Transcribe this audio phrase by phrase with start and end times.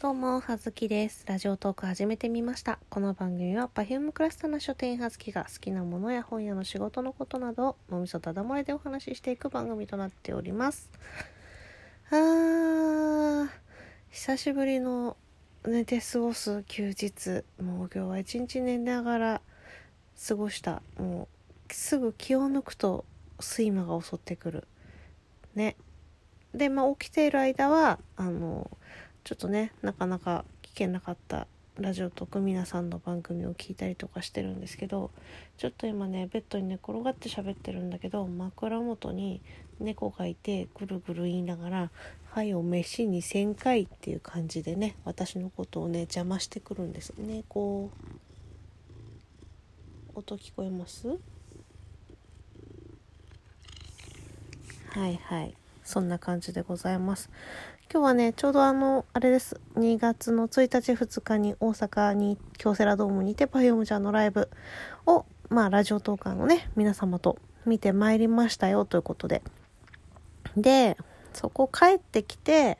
[0.00, 1.24] どうも、はずきです。
[1.26, 2.78] ラジオトーク始めてみました。
[2.88, 10.88] この番組は Perfume クラスターな書店はずきが好きなものや本屋の仕事のことなどを脳みそただ漏れでお話ししていく番組となっております。
[12.12, 13.48] あー、
[14.12, 15.16] 久しぶりの
[15.66, 17.42] 寝て過ごす休日。
[17.60, 19.40] もう今日は一日寝ながら
[20.28, 20.80] 過ごした。
[20.96, 21.26] も
[21.68, 23.04] うすぐ気を抜くと
[23.40, 24.68] 睡魔が襲ってくる。
[25.56, 25.74] ね。
[26.54, 28.70] で、まあ起きている間は、あの、
[29.28, 31.46] ちょっとねなかなか聞けなかった
[31.78, 35.10] ラジオとく皆さんの番組を聞いたりとかしてるんですけど
[35.58, 39.42] ちょっと今ねベッドに寝転がって喋ってるんだけど枕元に
[39.80, 41.90] 猫がいてぐるぐる言いながら
[42.32, 47.44] 「はいお飯に1,000回」っていう感じでね私のことをね邪魔してくるんですね。
[47.50, 47.90] 音
[50.38, 51.06] 聞こえます？
[51.06, 51.18] は
[55.06, 55.54] いはい。
[55.84, 57.30] そんな感じでございます。
[57.90, 59.58] 今日はねちょうどあのあれです。
[59.76, 64.50] 2月の1日2日に大阪に京セラドームにて Perfume ちゃんのライブ
[65.06, 69.42] をまあラジオトーカーのね皆様と見てまいりましたよということで。
[70.54, 70.98] で
[71.32, 72.76] そこ帰ってきて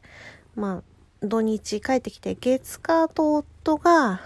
[0.55, 0.83] ま
[1.23, 4.21] あ土日帰ってきて月火と夫が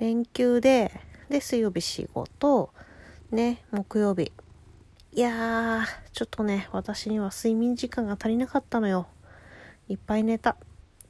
[0.00, 0.98] 連休で
[1.28, 2.70] で水曜日仕事
[3.30, 4.32] ね木曜日。
[5.12, 9.08] いやーちょっとね私には睡眠時間が足りなかったのよ。
[9.88, 10.50] いっぱい寝た。
[10.50, 10.56] っ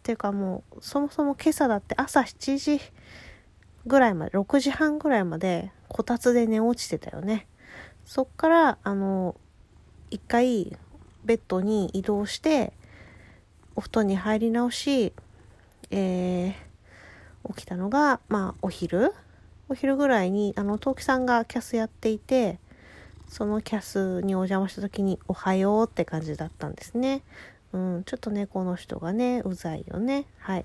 [0.02, 2.80] ていうかもう、そもそも今朝だって朝7時
[3.86, 7.46] ぐらいまで、6時半ぐらいまで、こたつで寝落ちてたよね。
[8.04, 9.34] そっから、あの、
[10.10, 10.76] 一回、
[11.24, 12.74] ベッドに移動して、
[13.76, 15.14] お布団に入り直し、
[15.90, 19.12] えー、起きたのが、まあ、お昼
[19.68, 22.58] お昼ぐらいに、あの、トウキさんがキャスやっていて、
[23.28, 27.22] そのキャスにお邪魔した時に、おはようって感じだったんですね。
[27.74, 30.26] うん、ちょっとねこの人がねうざいよね。
[30.38, 30.64] はい。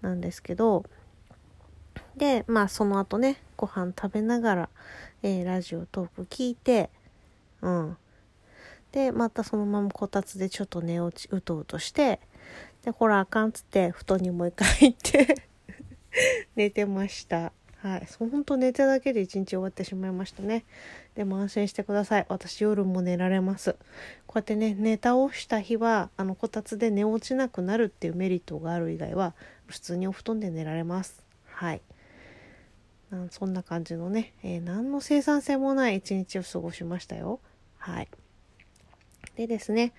[0.00, 0.84] なんですけど
[2.16, 4.68] でまあその後ねご飯食べながら、
[5.22, 6.88] えー、ラジオトーク聞いて
[7.60, 7.96] うん。
[8.92, 12.18] でまたそのままこたつでちょっと寝落ちうとうとして
[12.82, 15.48] でほらあかんっつって布団にもう一回行って
[16.56, 17.52] 寝てました。
[17.82, 20.64] はいそうほんと寝ただけで一日終わってしまいましたね
[21.14, 22.26] でも安心してください。
[22.28, 23.76] 私夜も寝られます。
[24.26, 29.34] こうやってね、寝倒した日は、あの、こたつで寝落ちなくなるっていうメリットがある以外は、
[29.66, 31.22] 普通にお布団で寝られます。
[31.44, 31.82] はい。
[33.30, 37.40] そんな感じのね、えー、何の生産性もない一日を過ごしましたよ。
[37.76, 38.08] はい。
[39.36, 39.92] でですね、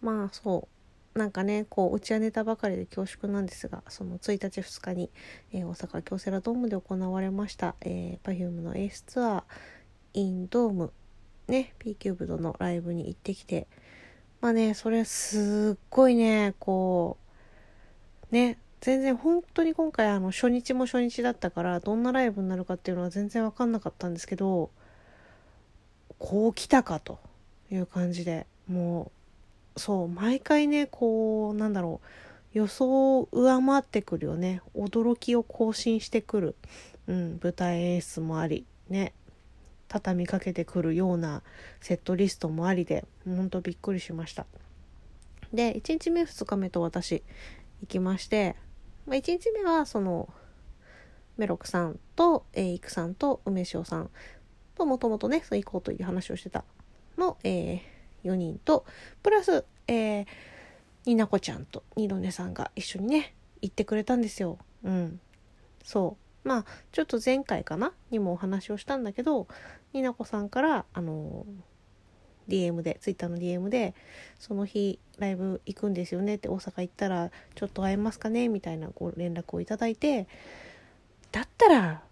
[0.00, 0.73] まあそう、
[1.14, 5.10] なんかね、こう、うちはネタばかりで恐縮なんですが、その1日2日に、
[5.52, 9.42] えー、大阪京セラドームで行われました、えー、Perfume のエースツアー、
[10.14, 10.92] インドーム
[11.48, 13.66] ね P キューブドのライブに行ってきて
[14.40, 17.18] まあねそれすっごいねこ
[18.30, 24.70] うね全然本当に今回あの初日も初日だったからどんなライブになるかっていうのは全然分かんなかったんですけど
[26.18, 27.18] こう来たかと
[27.70, 29.23] いう感じでもう
[29.76, 34.62] そう毎回ねこうなんだろう予想を上回ってくるよね。
[34.76, 36.56] 驚きを更新してくる、
[37.08, 39.12] うん、舞台演出もありね。
[39.88, 41.42] 畳みかけてくるような
[41.80, 44.46] セットリストもありでほんとびっくりしました。
[45.52, 47.22] で1日目2日目と私
[47.80, 48.56] 行きまして、
[49.06, 50.28] まあ、1日目はその
[51.36, 54.10] メロクさんと、えー、イクさんと梅塩さん
[54.76, 56.64] ともともとねそう行こうという話をしてた
[57.18, 57.80] の、えー、
[58.24, 58.84] 4人と
[59.22, 60.26] プラス、えー、
[61.06, 64.58] になこちゃんと二度寝さんが一緒にね行ってくれたんですよ。
[64.84, 65.20] うん。
[65.82, 66.48] そう。
[66.48, 67.92] まあちょっと前回かな？
[68.10, 69.46] にもお話をしたんだけど
[69.92, 71.46] になこさんからあの
[72.48, 73.94] DM で Twitter の DM で
[74.38, 78.48] その日ライブ行くんですよねって大阪行ったらちょっと会えますかね？
[78.48, 80.26] みたいなご連絡をいただいて
[81.32, 82.02] だったら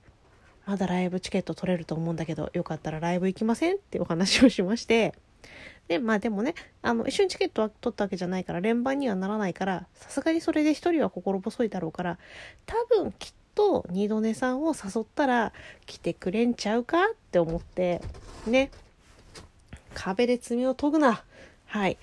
[0.64, 3.76] まだライブチケット取れると思うんだけどよかったらライブ行きません？
[3.76, 5.12] ってお話をしまして
[5.88, 12.18] でまあでもねあの一緒にチケットは取ったわけじゃないから連番にはならないからさすがにそれで一人は心細いだろうから
[12.66, 15.52] 多分きっと二度寝さんを誘ったら
[15.86, 18.00] 来てくれんちゃうかって思って
[18.46, 18.70] ね。
[19.94, 21.22] 壁で爪を研ぐな。
[21.66, 21.98] はい。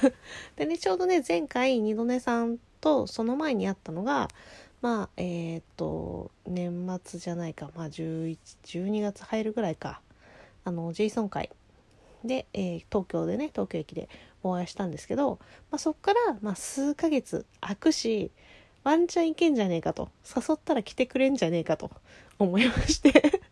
[0.56, 4.28] でねちょうどね前回二度寝さんとその前にあったのが
[4.82, 7.70] まあえっ、と年末じゃないか。
[7.74, 10.00] まあ11 12月入るぐらいか。
[10.64, 11.50] あのジェイソン会。
[12.24, 14.08] で、えー、東京でね東京駅で
[14.42, 15.38] お会いしたんですけど、
[15.70, 18.30] まあ、そっから、まあ、数ヶ月空くし
[18.84, 20.08] ワンチャンいけんじゃねえかと。
[20.24, 21.90] 誘ったら来てくれんじゃねえかと。
[22.38, 23.42] 思いまして。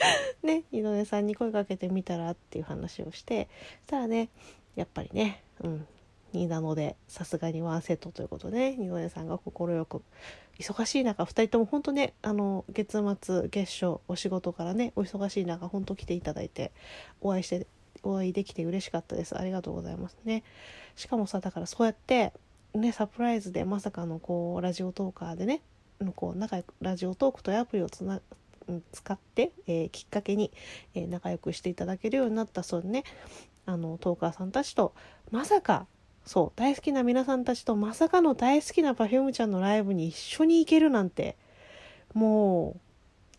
[0.42, 3.48] ね井上さんに声かけてみたらっていう話をして
[3.86, 4.28] そしたらね
[4.76, 5.86] やっぱりねうん
[6.32, 9.52] になのでさすがにワンセットということで、ね、二度寝さんが快
[9.86, 10.02] く
[10.58, 16.70] 忙しい中2人とも本当ねあの月末月初お仕事からねお忙しい中本当来ていただいて
[17.22, 17.66] お会いして
[18.08, 19.38] お会いできて嬉しかったです。
[19.38, 20.16] ありがとうございます。
[20.24, 20.42] ね。
[20.96, 22.32] しかもさだからそうやって
[22.74, 25.62] ねサプライズでまさかのこうラジオトーカーでね
[26.16, 28.20] こう仲良くラジオトークというアプリをつな
[28.92, 30.52] 使って、えー、きっかけに、
[30.94, 33.04] えー、仲良くしていただけるようになったそうね。
[33.66, 34.94] あのトーカーさんたちと
[35.30, 35.86] まさか
[36.24, 41.36] そう大好きな皆さんたちとまさかの大好きな Perfume ちゃんのライブに一緒に行けるなんて
[42.14, 42.80] もう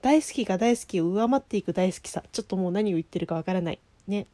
[0.01, 2.23] 大好きが大好きを上回っていく大好きさ。
[2.31, 3.79] ちょっともう何を言ってるかわからない。
[4.07, 4.27] ね。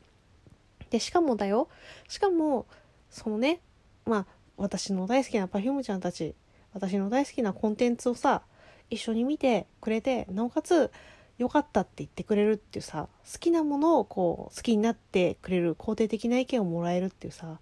[0.96, 1.68] でしかもだよ
[2.08, 2.66] しかも
[3.10, 3.60] そのね
[4.06, 4.26] まあ
[4.56, 6.36] 私の大好きな Perfume ちゃんたち
[6.74, 8.44] 私の大好きなコンテンツをさ
[8.90, 10.90] 一緒に見てくれてなおかつ
[11.38, 17.60] 良かったって言ってくれるっていうさ好きなものをこう好きになってくれる肯定的な意見をもらえるっていうさ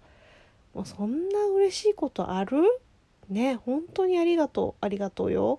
[0.72, 2.62] もうそんな嬉しいことある？
[3.28, 5.58] ね本当にありがとうありがとうよ。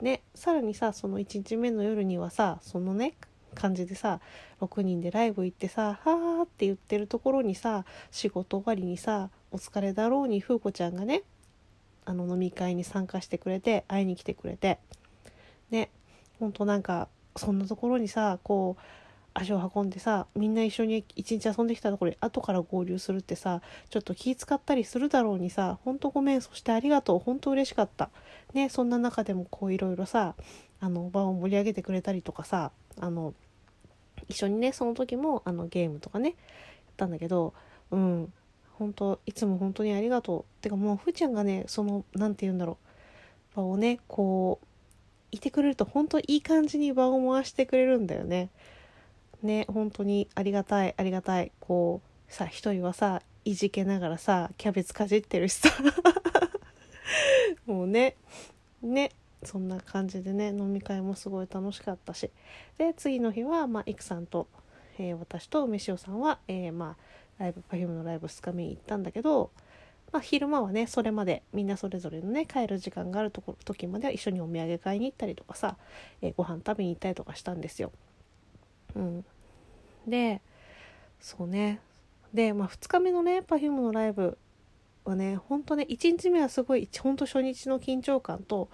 [0.00, 3.12] ねさらにさその1日目の夜にはさそのね
[3.54, 4.20] 感じでさ
[4.60, 11.22] 6人でライブ行ってさ「はーって言ってるところにさ仕事終わりにさお疲れだろうに風子ちゃんがね
[12.04, 14.78] あの飲み会に参加してくれて会いに来てくれて。
[15.70, 15.90] ね
[16.38, 18.82] ほんとなんかそんなところにさこう
[19.34, 28.10] 足を運んでさみんな一緒に一日遊んできたところに後から合流するってさちょっと気使ったりするだろうにさほんとごめんそしてありがとうほんと嬉しかった。
[28.52, 30.34] ねそんな中でもこういろいろさ
[30.82, 33.34] あの場を盛り上げてくれたりとかさあの
[34.28, 36.36] 一緒にねその時もあのゲームとかねやっ
[36.96, 37.54] たんだけど
[37.92, 38.32] うん
[38.72, 40.62] 本当いつも本当にありがとう。
[40.62, 42.78] てかもうふーちゃんがねその何て言うんだろ
[43.54, 43.56] う。
[43.56, 44.66] 場をねこう
[45.30, 48.50] いてくれると本当いい感じに場を回してくれるんだよね。
[49.40, 51.52] ね本当にありがたいありがたい。
[51.60, 55.68] こうさ一人はさいじけながらさキャベツかじってるしさ。
[57.66, 58.16] もうね
[58.82, 59.12] ね
[59.44, 62.30] そんな感じでね飲み会もすごい楽しかったし。
[62.78, 64.46] で次の日はまあいくさんと、
[64.98, 66.96] えー、私と梅塩さんは、えー、ま
[67.38, 69.50] あライブ Perfume のライブ2日目に行ったんだけど
[70.12, 75.76] まあ、昼間はねそれまでみんなそれぞれのね帰る時間があるとこ時までは一緒にお土産買いに行ったりとかさ、
[76.20, 77.92] えー、ご飯食べに行ったりとかしたんですよ。
[78.94, 79.24] うん、
[80.06, 80.42] で
[81.18, 81.80] そうね。
[82.34, 84.36] で、まあ、2日目のね Perfume のライブ
[85.04, 88.68] はねほんとね1日目はすごいほんと初日の緊張感と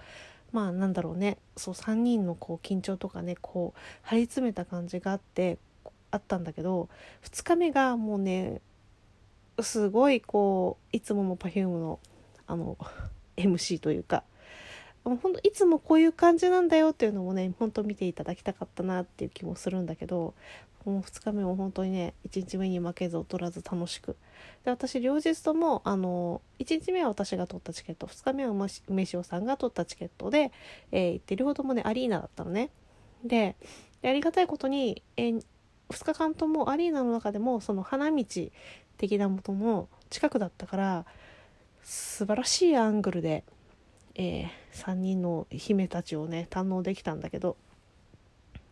[0.52, 1.38] まあなんだろうね。
[1.56, 5.58] そう3人のこう緊張とかねこう張り詰めた感じがあって
[6.10, 6.88] あったんだけど
[7.24, 8.60] 2日目がもうね
[9.60, 11.98] すごいこういつもの Perfume の
[12.46, 12.78] あの
[13.36, 14.24] MC というか
[15.16, 20.34] 本当いつもこういう感じなんだよっていうのもね本当見ていただきたかったなっていう気もするんだけど
[20.84, 24.16] もう2日目も本当にね1日目に負けず劣らず楽しく。
[24.64, 28.52] で私両日ともあの1日目は私が取ったチケット2日目は
[28.88, 30.52] 梅塩さんが取ったチケットで、
[30.92, 32.70] えー、行って両方ともねアリーナだったのね。
[33.24, 33.56] で
[34.02, 35.44] ありがたいことに、えー、
[35.90, 38.24] 2日間ともアリーナの中でもその花道
[38.96, 41.06] 的なものの近くだったから
[41.82, 43.44] 素晴らしいアングルで、
[44.18, 47.56] えー、3人の姫たちをね堪能できたんだけど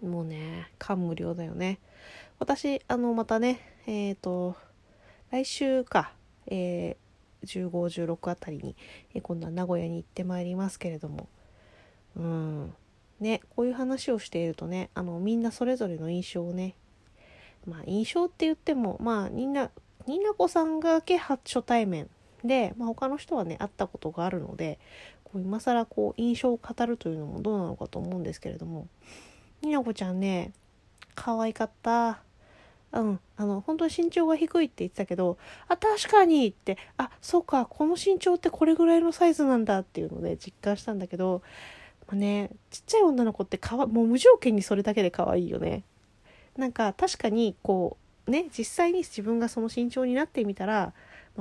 [0.02, 1.78] もうね感無量だよね。
[2.38, 4.56] 私あのまたねえっ、ー、と
[5.30, 6.12] 来週か、
[6.46, 8.76] えー、1516あたりに、
[9.14, 11.28] えー、今度は名古屋に行ってまいりますけれども。
[12.16, 12.74] うん。
[13.20, 16.74] ねこういう話をしているとねあのみんなそれぞれの印象をね
[17.66, 19.70] まあ印象って言ってもまあみんな
[20.06, 22.08] ニナコさんがけ初対面
[22.44, 24.78] で、まあ、他の人はね会ったことがあるので
[25.26, 28.86] こう今更こう印象を語るというのもどうなのかと思うんですけれども。
[29.62, 30.52] ニナコちゃんね
[31.14, 32.20] 可愛かった。
[32.92, 35.36] うん、あの本当に身長が低いって言ってたけど
[35.68, 41.42] あ確かにってあそうかこの身長ってこれぐらいのサイズなんだっていうので実感したんだけど、
[42.06, 45.82] まあ、ねちっちゃい女の子ってかわもう無条件にそれだけで可愛いよね。
[46.56, 50.94] なんか確かにこうね実際に自分がその身長になってみたら、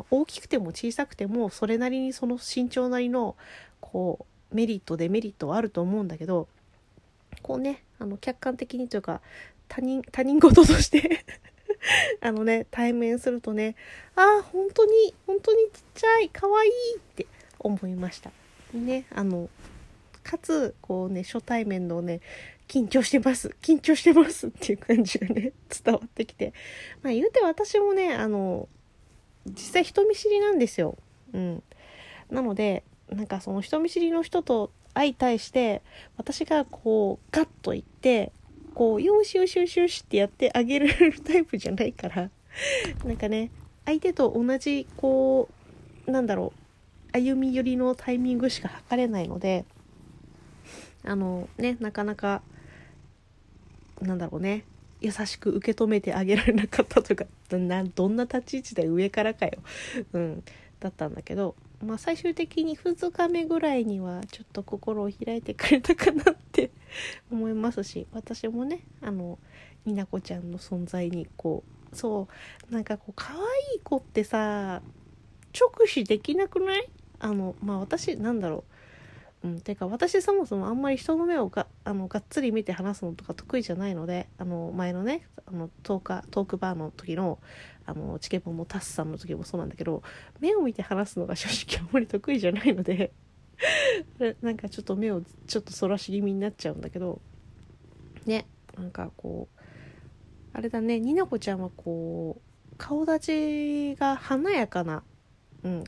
[0.10, 3.36] 大きくても小さくてもそれなりにその身長なりの
[3.92, 6.48] こうメリットデメリットはあると思うんだけど
[7.42, 9.22] こうねあの客観的にというか
[9.68, 11.26] 他人他人事として
[12.22, 13.76] あのね対面するとね
[14.16, 17.28] ああ本当に本当にちっちゃい可愛いって
[17.60, 18.32] 思いました。
[18.74, 19.50] ねあの
[20.24, 22.20] かつこうね初対面のね
[22.68, 23.56] 緊張してます。
[23.62, 26.54] 緊張してますっていう感じがね、伝わってきて。
[27.04, 28.68] まあ言うて私もね、あの、
[29.46, 30.98] 実際人見知りなんですよ。
[31.34, 31.64] うん。
[32.32, 35.82] なので、なんかその人見知りの人と相対して、
[36.18, 38.32] 私がこう、ガッと言って、
[38.74, 40.90] こう、よしよしよしよしってやってあげる
[41.24, 42.30] タイプじゃないから、
[43.06, 43.52] なんかね、
[43.86, 45.66] 相手と同じ、こう
[46.08, 46.54] なんだろ
[47.14, 49.66] う歩み寄りのタイミングしか測れないので
[51.04, 52.42] あのねなかなか
[54.02, 54.66] なんだろうね
[55.02, 59.60] 優しく受け止めてあげられなかったとかどんな立ち位置で上からかよ、
[60.14, 60.44] うん、
[60.80, 66.72] だったんだけど、まあ、最終的に2日目ぐらいにはちょっと心を開いてくれたかなって
[67.32, 69.40] 思いますし 私もねあの
[69.86, 72.28] 美奈子ちゃんの存在にこうそ
[72.70, 73.40] うなんかこう可愛
[73.78, 74.82] い子ってさ
[75.58, 76.90] 直視できなくない？
[77.20, 78.75] あのまあ私なんだろう。
[79.46, 87.38] うん、てか私そもそもあんまり人の目をがあのがっつり見て話すのとか得意じゃないのであの前のねあのトーカトークバーの時の
[87.86, 90.02] あのチケボンもタスさんの時もそうなんだけど
[90.40, 93.14] 目を見て話すのが正直あんまり得意じゃないので
[94.42, 97.22] なんかちょっと目をちょっとそらし気味になっちゃうんだけど
[98.26, 99.62] ねなんかこう
[100.54, 102.42] あれだねになこちゃんはこ
[102.74, 105.04] う顔立ちが華やかな、
[105.62, 105.84] うん、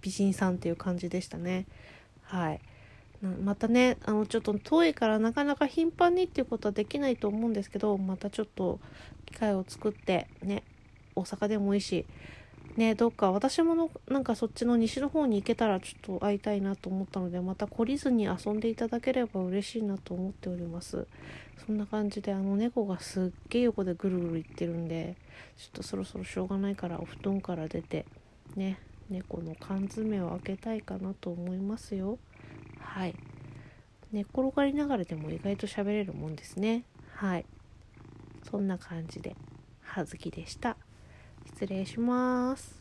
[0.00, 1.66] 美人さんっていう感じでしたね。
[2.22, 2.60] はい。
[3.22, 8.80] またねあのちょっと遠いからなかなか頻繁にっていうことはできないと思うんですけどまたちょっと
[9.26, 10.62] 機会を作ってね
[11.14, 12.06] 大阪でもいいし
[12.76, 21.06] ねどっか私ものなんかそっちの西の方に行けたらちょっと会いたいなと思ったのでまた懲りずに遊んでいただければ嬉しいなと思っております。
[21.66, 25.14] そんな感じであの猫がすっげえ横でぐるぐるいってるんで
[25.58, 28.06] ちょっとそろそろしょうがないからお布団から出て
[28.56, 28.78] ね
[29.10, 32.18] 猫の缶詰を開けたいかなと思いますよ。
[32.80, 33.14] はい。
[34.12, 36.84] 寝っ転がりながらでも意外と喋れるもんですね。
[37.14, 37.46] はい。
[38.50, 39.36] そんな感じで
[39.82, 40.76] 葉月でした。
[41.46, 42.79] 失礼します。